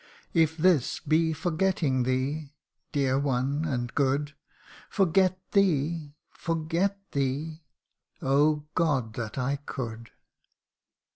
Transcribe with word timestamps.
85 0.33 0.41
If 0.41 0.57
this 0.57 0.99
be 0.99 1.31
forgetting 1.31 2.01
thee, 2.01 2.55
dear 2.91 3.19
one 3.19 3.65
and 3.65 3.93
good 3.93 4.33
Forget 4.89 5.37
thee 5.51 6.15
forget 6.31 6.97
thee 7.11 7.61
Oh 8.19 8.65
God! 8.73 9.13
that 9.13 9.37
I 9.37 9.57
could 9.57 10.09